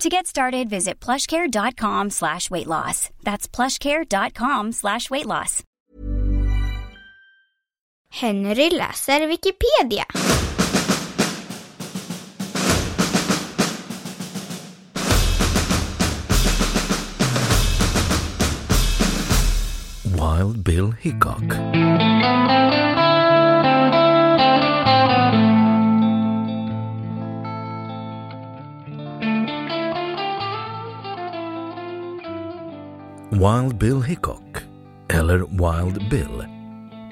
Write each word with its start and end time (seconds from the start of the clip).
To 0.00 0.10
get 0.10 0.26
started, 0.26 0.68
visit 0.68 1.00
plushcare.com 1.00 2.10
slash 2.10 2.50
weight 2.50 2.66
loss. 2.66 3.08
That's 3.24 3.48
plushcare.com 3.48 4.72
slash 4.72 5.08
weight 5.08 5.24
loss. 5.24 5.62
Henry 8.10 8.68
läser 8.70 9.26
Wikipedia. 9.26 10.04
Wild 20.14 20.62
Bill 20.62 20.92
Hickok. 20.92 21.42
Wild 33.36 33.78
Bill 33.78 34.02
Hickok, 34.02 34.64
eller 35.08 35.38
Wild 35.38 36.10
Bill, 36.10 36.44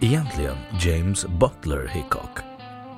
egentligen 0.01 0.57
James 0.81 1.27
Butler 1.27 1.87
Hickok, 1.87 2.39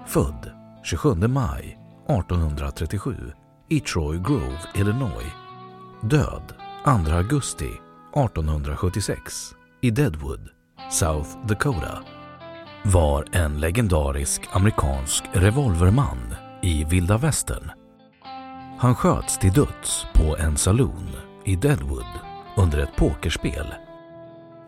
född 0.07 0.51
27 0.85 1.15
maj 1.15 1.79
1837 2.09 3.33
i 3.69 3.81
Troy 3.81 4.19
Grove, 4.19 4.59
Illinois, 4.75 5.33
död 6.03 6.55
2 6.85 6.91
augusti 7.13 7.71
1876 8.15 9.55
i 9.83 9.91
Deadwood, 9.91 10.49
South 10.91 11.47
Dakota, 11.47 11.99
var 12.85 13.25
en 13.33 13.61
legendarisk 13.61 14.43
amerikansk 14.53 15.25
revolverman 15.33 16.35
i 16.63 16.85
vilda 16.85 17.19
västern. 17.19 17.71
Han 18.79 18.95
sköts 18.95 19.39
till 19.39 19.53
döds 19.53 20.07
på 20.15 20.37
en 20.37 20.57
saloon 20.57 21.09
i 21.45 21.57
Deadwood 21.57 22.26
under 22.57 22.79
ett 22.79 22.97
pokerspel. 22.97 23.75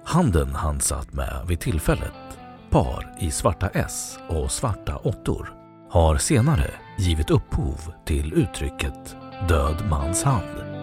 Handen 0.04 0.54
han 0.54 0.81
satt 0.81 1.12
med 1.12 1.44
vid 1.49 1.60
tillfället, 1.60 2.38
par 2.71 3.15
i 3.19 3.31
svarta 3.31 3.69
S 3.69 4.19
och 4.28 4.50
svarta 4.50 4.97
åttor, 4.97 5.53
har 5.91 6.16
senare 6.16 6.71
givit 6.99 7.31
upphov 7.31 7.93
till 8.04 8.32
uttrycket 8.32 9.16
död 9.49 9.88
mans 9.91 10.22
hand. 10.22 10.78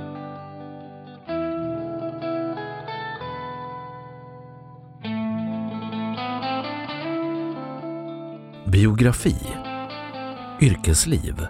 Biografi 8.66 9.36
Yrkesliv 10.62 11.48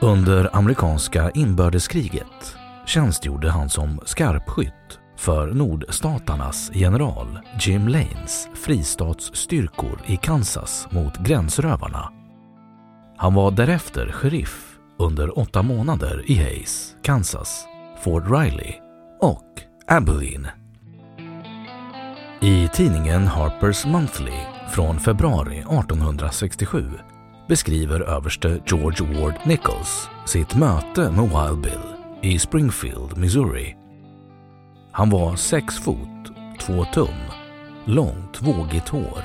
Under 0.00 0.56
amerikanska 0.56 1.30
inbördeskriget 1.30 2.59
tjänstgjorde 2.90 3.50
han 3.50 3.68
som 3.68 4.00
skarpskytt 4.04 4.98
för 5.16 5.54
nordstaternas 5.54 6.70
general 6.74 7.38
Jim 7.60 7.88
Lanes 7.88 8.48
fristatsstyrkor 8.54 10.00
i 10.06 10.16
Kansas 10.16 10.88
mot 10.90 11.18
gränsrövarna. 11.18 12.12
Han 13.16 13.34
var 13.34 13.50
därefter 13.50 14.12
sheriff 14.12 14.78
under 14.98 15.38
åtta 15.38 15.62
månader 15.62 16.30
i 16.30 16.34
Hayes, 16.34 16.96
Kansas, 17.02 17.64
Fort 18.02 18.24
Riley 18.26 18.74
och 19.20 19.46
Abilene. 19.86 20.52
I 22.40 22.68
tidningen 22.68 23.28
Harper's 23.28 23.88
Monthly 23.88 24.38
från 24.70 25.00
februari 25.00 25.58
1867 25.58 26.90
beskriver 27.48 28.00
överste 28.00 28.60
George 28.66 29.20
Ward 29.20 29.34
Nichols 29.44 30.08
sitt 30.26 30.54
möte 30.54 31.10
med 31.10 31.24
Wild 31.24 31.60
Bill 31.62 31.99
i 32.22 32.38
Springfield, 32.38 33.16
Missouri. 33.16 33.76
Han 34.92 35.10
var 35.10 35.36
sex 35.36 35.78
fot, 35.78 36.32
två 36.60 36.84
tum, 36.84 37.18
långt 37.84 38.42
vågigt 38.42 38.88
hår, 38.88 39.24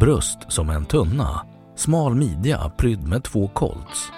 bröst 0.00 0.38
som 0.48 0.70
en 0.70 0.86
tunna, 0.86 1.46
smal 1.76 2.14
midja 2.14 2.70
prydd 2.76 3.08
med 3.08 3.24
två 3.24 3.48
kolts, 3.48 4.12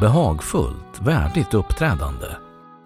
behagfullt, 0.00 1.00
värdigt 1.00 1.54
uppträdande 1.54 2.28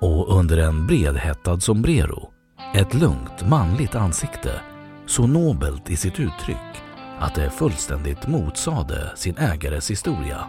och 0.00 0.38
under 0.38 0.58
en 0.58 0.86
bredhättad 0.86 1.62
sombrero 1.62 2.32
ett 2.74 2.94
lugnt 2.94 3.48
manligt 3.48 3.94
ansikte, 3.94 4.60
så 5.06 5.26
nobelt 5.26 5.90
i 5.90 5.96
sitt 5.96 6.20
uttryck 6.20 6.82
att 7.18 7.34
det 7.34 7.50
fullständigt 7.50 8.26
motsade 8.26 9.12
sin 9.16 9.38
ägares 9.38 9.90
historia. 9.90 10.46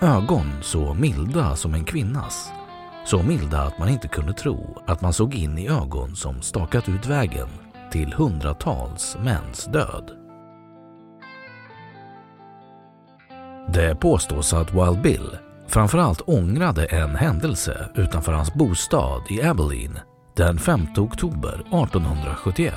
Ögon 0.00 0.52
så 0.62 0.94
milda 0.94 1.56
som 1.56 1.74
en 1.74 1.84
kvinnas, 1.84 2.52
så 3.08 3.22
milda 3.22 3.62
att 3.62 3.78
man 3.78 3.88
inte 3.88 4.08
kunde 4.08 4.32
tro 4.32 4.82
att 4.86 5.00
man 5.00 5.12
såg 5.12 5.34
in 5.34 5.58
i 5.58 5.68
ögon 5.68 6.16
som 6.16 6.42
stakat 6.42 6.88
ut 6.88 7.06
vägen 7.06 7.48
till 7.92 8.12
hundratals 8.12 9.16
mäns 9.24 9.64
död. 9.64 10.10
Det 13.68 13.94
påstås 13.94 14.52
att 14.52 14.74
Wild 14.74 15.02
Bill 15.02 15.38
framförallt 15.66 16.20
ångrade 16.26 16.84
en 16.84 17.16
händelse 17.16 17.88
utanför 17.94 18.32
hans 18.32 18.54
bostad 18.54 19.22
i 19.30 19.42
Abilene 19.42 20.02
den 20.36 20.58
5 20.58 20.86
oktober 20.96 21.54
1871 21.54 22.74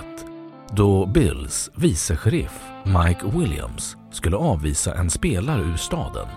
då 0.70 1.06
Bills 1.06 1.72
vice 1.76 2.16
sheriff 2.16 2.64
Mike 2.84 3.26
Williams 3.38 3.98
skulle 4.12 4.38
avvisa 4.38 4.94
en 4.94 5.10
spelare 5.10 5.62
ur 5.62 5.78
staden. 5.78 6.28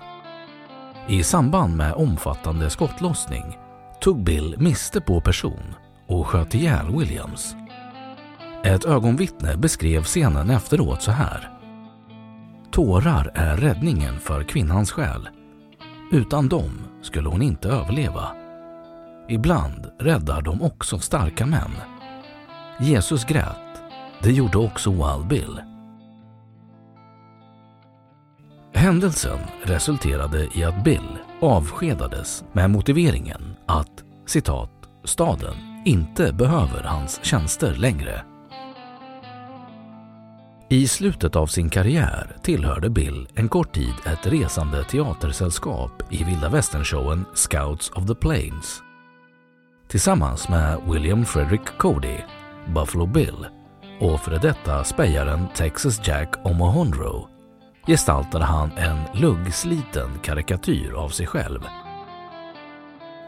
I 1.09 1.23
samband 1.23 1.77
med 1.77 1.95
omfattande 1.95 2.71
skottlossning 2.71 3.59
tog 4.05 4.25
Bill 4.25 4.55
miste 4.59 5.01
på 5.01 5.21
person 5.21 5.75
och 6.07 6.27
sköt 6.27 6.55
ihjäl 6.55 6.99
Williams. 6.99 7.57
Ett 8.65 8.85
ögonvittne 8.85 9.57
beskrev 9.57 10.03
scenen 10.03 10.51
efteråt 10.51 11.03
så 11.03 11.11
här. 11.11 11.51
Tårar 12.71 13.33
är 13.35 13.57
räddningen 13.57 14.21
för 14.21 14.43
kvinnans 14.43 14.93
själ. 14.93 15.29
Utan 16.13 16.49
dem 16.49 16.71
skulle 17.03 17.29
hon 17.29 17.43
inte 17.43 17.69
överleva. 17.69 18.29
Ibland 19.29 19.91
räddar 20.01 20.43
de 20.43 20.63
också 20.63 20.99
starka 20.99 21.47
män. 21.47 21.73
Jesus 22.81 23.25
grät. 23.25 23.83
Det 24.23 24.33
gjorde 24.33 24.59
också 24.59 24.91
Wild 24.91 25.27
Bill. 25.29 25.74
Händelsen 28.75 29.39
resulterade 29.63 30.49
i 30.55 30.65
att 30.65 30.85
Bill 30.85 31.19
avskedades 31.41 32.45
med 32.53 32.71
motiveringen 32.71 33.57
att 33.67 34.05
citat, 34.27 34.71
staden 35.05 35.83
inte 35.85 36.33
behöver 36.33 36.83
hans 36.83 37.21
tjänster 37.25 37.75
längre. 37.75 38.25
I 40.69 40.89
slutet 40.89 41.37
av 41.37 41.47
sin 41.47 41.71
karriär 41.71 42.37
tillhörde 42.43 42.91
Bill 42.91 43.29
en 43.35 43.49
kort 43.49 43.75
tid 43.75 43.95
ett 44.07 44.27
resande 44.27 44.85
teatersällskap 44.85 46.03
i 46.11 46.25
vilda 46.25 46.49
västern-showen 46.49 47.25
Scouts 47.35 47.91
of 47.91 48.07
the 48.07 48.15
Plains. 48.15 48.83
Tillsammans 49.89 50.49
med 50.49 50.81
William 50.89 51.25
Frederick 51.25 51.79
Cody, 51.79 52.19
Buffalo 52.75 53.07
Bill 53.07 53.47
och 54.01 54.21
före 54.21 54.39
detta 54.39 54.85
spejaren 54.85 55.47
Texas 55.55 56.09
Jack 56.09 56.47
Omohundro 56.47 57.34
gestaltade 57.87 58.45
han 58.45 58.71
en 58.77 59.21
luggsliten 59.21 60.19
karikatyr 60.23 60.93
av 60.93 61.09
sig 61.09 61.27
själv. 61.27 61.61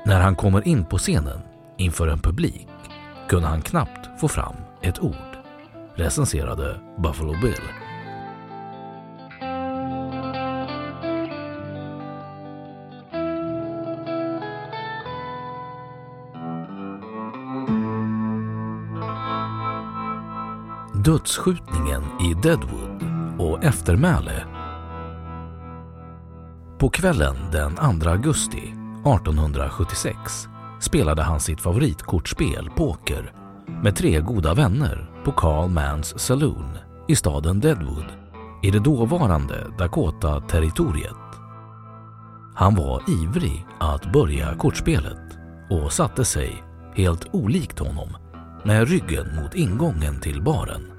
När 0.04 0.20
han 0.20 0.36
kommer 0.36 0.68
in 0.68 0.84
på 0.84 0.98
scenen 0.98 1.40
inför 1.76 2.08
en 2.08 2.18
publik 2.18 2.68
kunde 3.28 3.48
han 3.48 3.62
knappt 3.62 4.20
få 4.20 4.28
fram 4.28 4.56
ett 4.82 4.98
ord, 4.98 5.36
recenserade 5.94 6.80
Buffalo 6.98 7.40
Bill. 7.42 7.62
Dödsskjutningen 21.04 22.02
i 22.20 22.34
Deadwood 22.34 23.15
och 23.38 23.64
eftermäle. 23.64 24.44
På 26.78 26.88
kvällen 26.88 27.36
den 27.52 28.00
2 28.00 28.10
augusti 28.10 28.74
1876 29.14 30.48
spelade 30.80 31.22
han 31.22 31.40
sitt 31.40 31.60
favoritkortspel 31.60 32.70
poker 32.76 33.32
med 33.82 33.96
tre 33.96 34.20
goda 34.20 34.54
vänner 34.54 35.10
på 35.24 35.32
Carl 35.32 35.70
Mans 35.70 36.18
Saloon 36.18 36.78
i 37.08 37.16
staden 37.16 37.60
Deadwood 37.60 38.06
i 38.62 38.70
det 38.70 38.78
dåvarande 38.78 39.66
Dakota-territoriet. 39.78 41.16
Han 42.54 42.74
var 42.74 43.02
ivrig 43.10 43.66
att 43.80 44.12
börja 44.12 44.54
kortspelet 44.54 45.38
och 45.70 45.92
satte 45.92 46.24
sig, 46.24 46.62
helt 46.94 47.26
olikt 47.32 47.78
honom, 47.78 48.16
med 48.64 48.88
ryggen 48.88 49.26
mot 49.42 49.54
ingången 49.54 50.20
till 50.20 50.42
baren. 50.42 50.95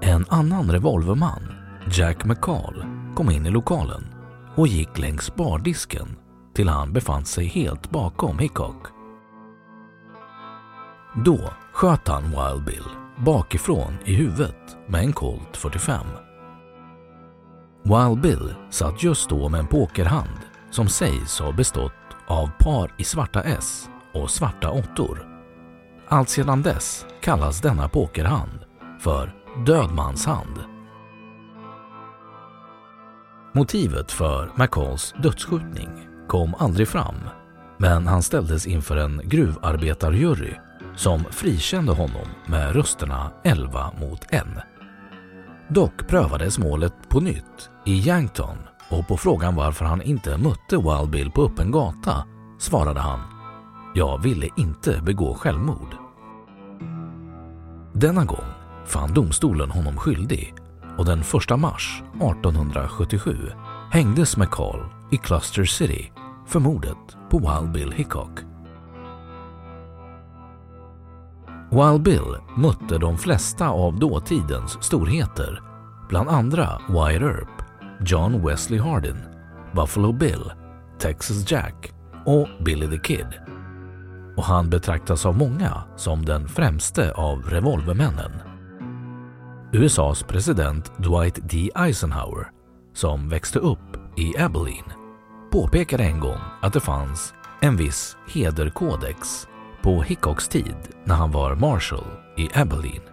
En 0.00 0.24
annan 0.28 0.70
revolverman, 0.70 1.42
Jack 1.90 2.24
McCall, 2.24 2.84
kom 3.14 3.30
in 3.30 3.46
i 3.46 3.50
lokalen 3.50 4.04
och 4.54 4.68
gick 4.68 4.98
längs 4.98 5.34
bardisken 5.34 6.16
till 6.54 6.68
han 6.68 6.92
befann 6.92 7.24
sig 7.24 7.46
helt 7.46 7.90
bakom 7.90 8.38
Hickok. 8.38 8.86
Då 11.24 11.50
sköt 11.72 12.08
han 12.08 12.22
Wild 12.22 12.64
Bill 12.64 12.84
bakifrån 13.16 13.98
i 14.04 14.14
huvudet 14.14 14.76
med 14.86 15.04
en 15.04 15.12
Colt 15.12 15.56
45. 15.56 16.06
Wild 17.82 18.20
Bill 18.20 18.54
satt 18.70 19.02
just 19.02 19.28
då 19.28 19.48
med 19.48 19.60
en 19.60 19.66
pokerhand 19.66 20.38
som 20.70 20.88
sägs 20.88 21.40
ha 21.40 21.52
bestått 21.52 21.92
av 22.26 22.50
par 22.58 22.94
i 22.98 23.04
svarta 23.04 23.42
S 23.42 23.88
och 24.14 24.30
svarta 24.30 24.70
åttor. 24.70 25.28
Allt 26.08 26.28
sedan 26.28 26.62
dess 26.62 27.06
kallas 27.20 27.60
denna 27.60 27.88
pokerhand 27.88 28.60
för 29.00 29.37
dödmanshand. 29.66 30.58
Motivet 33.54 34.12
för 34.12 34.52
McCalls 34.56 35.14
dödsskjutning 35.22 36.08
kom 36.28 36.54
aldrig 36.58 36.88
fram 36.88 37.14
men 37.78 38.06
han 38.06 38.22
ställdes 38.22 38.66
inför 38.66 38.96
en 38.96 39.20
gruvarbetarjury 39.24 40.54
som 40.96 41.24
frikände 41.24 41.92
honom 41.92 42.26
med 42.46 42.72
rösterna 42.72 43.30
11 43.44 43.92
mot 44.00 44.20
1. 44.28 44.44
Dock 45.68 46.08
prövades 46.08 46.58
målet 46.58 46.94
på 47.08 47.20
nytt 47.20 47.70
i 47.86 48.08
Yankton 48.08 48.56
och 48.90 49.08
på 49.08 49.16
frågan 49.16 49.54
varför 49.54 49.84
han 49.84 50.02
inte 50.02 50.38
mötte 50.38 50.76
Wild 50.76 51.10
Bill 51.10 51.30
på 51.30 51.42
öppen 51.42 51.70
gata 51.70 52.24
svarade 52.58 53.00
han 53.00 53.20
“Jag 53.94 54.22
ville 54.22 54.48
inte 54.56 55.02
begå 55.02 55.34
självmord”. 55.34 55.94
Denna 57.92 58.24
gång 58.24 58.57
fann 58.88 59.14
domstolen 59.14 59.70
honom 59.70 59.96
skyldig 59.96 60.54
och 60.96 61.04
den 61.04 61.20
1 61.20 61.58
mars 61.58 62.02
1877 62.14 63.36
hängdes 63.90 64.36
McCall 64.36 64.80
i 65.10 65.16
Cluster 65.16 65.64
City 65.64 66.12
för 66.46 66.60
mordet 66.60 67.16
på 67.30 67.38
Wild 67.38 67.72
Bill 67.72 67.92
Hickok. 67.92 68.38
Wild 71.70 72.02
Bill 72.02 72.36
mötte 72.56 72.98
de 72.98 73.18
flesta 73.18 73.68
av 73.68 73.98
dåtidens 73.98 74.82
storheter, 74.84 75.62
bland 76.08 76.28
andra 76.28 76.80
Wyatt 76.88 77.22
Earp, 77.22 77.62
John 78.00 78.46
Wesley 78.46 78.80
Hardin, 78.80 79.18
Buffalo 79.74 80.12
Bill, 80.12 80.52
Texas 80.98 81.50
Jack 81.50 81.92
och 82.24 82.48
Billy 82.64 82.88
the 82.88 82.98
Kid. 82.98 83.26
Och 84.36 84.44
han 84.44 84.70
betraktas 84.70 85.26
av 85.26 85.36
många 85.36 85.82
som 85.96 86.24
den 86.24 86.48
främste 86.48 87.12
av 87.12 87.42
revolvermännen. 87.42 88.47
USAs 89.72 90.22
president 90.22 90.92
Dwight 90.96 91.38
D. 91.50 91.70
Eisenhower, 91.74 92.50
som 92.94 93.28
växte 93.28 93.58
upp 93.58 93.96
i 94.16 94.38
Abilene, 94.38 94.94
påpekade 95.50 96.04
en 96.04 96.20
gång 96.20 96.40
att 96.62 96.72
det 96.72 96.80
fanns 96.80 97.34
en 97.60 97.76
viss 97.76 98.16
hederkodex 98.28 99.48
på 99.82 100.02
Hickocks 100.02 100.48
tid 100.48 100.76
när 101.04 101.14
han 101.14 101.30
var 101.30 101.54
marshal 101.54 102.04
i 102.36 102.48
Abilene. 102.54 103.04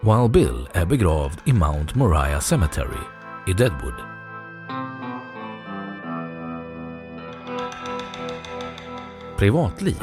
Wild 0.00 0.30
Bill 0.30 0.68
är 0.72 0.86
begravd 0.86 1.38
i 1.44 1.52
Mount 1.52 1.98
Moriah 1.98 2.40
Cemetery 2.40 3.04
i 3.46 3.52
Deadwood. 3.52 3.94
Privatliv 9.38 10.02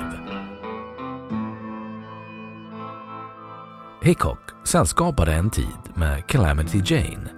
Hickok 4.08 4.40
sällskapade 4.64 5.34
en 5.34 5.50
tid 5.50 5.80
med 5.96 6.28
Calamity 6.28 6.82
Jane. 6.86 7.30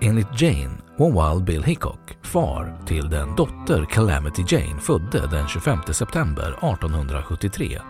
Enligt 0.00 0.40
Jane 0.40 0.78
var 0.96 1.30
Wild 1.34 1.44
Bill 1.44 1.62
Hickok 1.62 2.18
far 2.22 2.78
till 2.86 3.10
den 3.10 3.36
dotter 3.36 3.84
Calamity 3.84 4.44
Jane 4.48 4.80
födde 4.80 5.26
den 5.26 5.48
25 5.48 5.78
september 5.92 6.48
1873. 6.48 7.80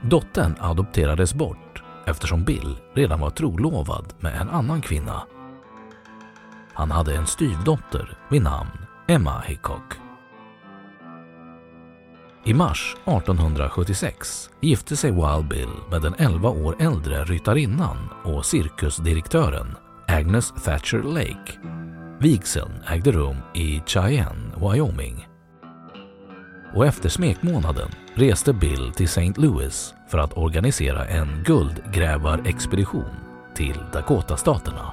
Dottern 0.00 0.56
adopterades 0.60 1.34
bort 1.34 1.82
eftersom 2.06 2.44
Bill 2.44 2.76
redan 2.94 3.20
var 3.20 3.30
trolovad 3.30 4.12
med 4.20 4.40
en 4.40 4.50
annan 4.50 4.80
kvinna. 4.80 5.22
Han 6.72 6.90
hade 6.90 7.16
en 7.16 7.26
styvdotter 7.26 8.18
vid 8.30 8.42
namn 8.42 8.86
Emma 9.08 9.40
Hickok. 9.40 10.05
I 12.46 12.54
mars 12.54 12.96
1876 13.04 14.50
gifte 14.60 14.96
sig 14.96 15.10
Wild 15.10 15.48
Bill 15.48 15.68
med 15.90 16.02
den 16.02 16.14
11 16.18 16.50
år 16.50 16.76
äldre 16.78 17.24
ryttarinnan 17.24 17.96
och 18.24 18.44
cirkusdirektören 18.46 19.76
Agnes 20.08 20.52
Thatcher 20.64 21.02
Lake. 21.02 21.52
Vigseln 22.20 22.72
ägde 22.88 23.12
rum 23.12 23.36
i 23.54 23.82
Cheyenne, 23.86 24.52
Wyoming. 24.56 25.28
Och 26.74 26.86
efter 26.86 27.08
smekmånaden 27.08 27.88
reste 28.14 28.52
Bill 28.52 28.92
till 28.92 29.06
St. 29.06 29.32
Louis 29.36 29.94
för 30.10 30.18
att 30.18 30.36
organisera 30.36 31.06
en 31.06 31.42
guldgrävarexpedition 31.44 33.14
till 33.54 33.76
Dakota-staterna. 33.92 34.92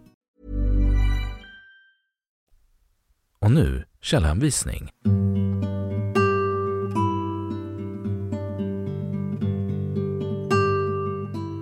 Och 3.51 3.55
nu 3.55 3.83
källhänvisning. 4.01 4.89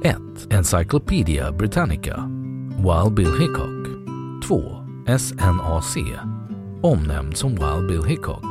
1. 0.03 0.17
Encyclopedia 0.50 1.51
Britannica 1.51 2.29
Wild 2.77 3.13
Bill 3.13 3.39
Hickok 3.39 3.88
2. 4.48 4.62
SNAC 5.17 5.98
Omnämnd 6.81 7.38
som 7.38 7.50
Wild 7.50 7.88
Bill 7.88 8.03
Hickok 8.03 8.46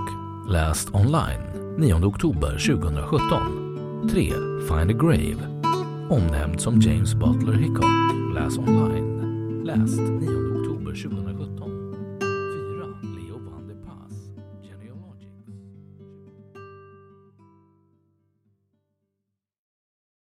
Läst 0.50 0.94
online 0.94 1.76
9 1.78 1.94
oktober 1.94 2.50
2017 2.50 4.08
3. 4.12 4.32
Find 4.68 4.90
a 4.90 4.94
Grave 5.00 5.62
Omnämnd 6.10 6.60
som 6.60 6.80
James 6.80 7.14
Butler 7.14 7.52
Hickok 7.52 8.34
Läs 8.34 8.58
online 8.58 9.64
Läst 9.64 10.00
9 10.00 10.28
oktober 10.28 11.02
2017 11.02 11.27